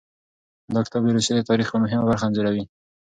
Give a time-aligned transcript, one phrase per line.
[0.73, 2.63] دا کتاب د روسیې د تاریخ یوه مهمه برخه انځوروي.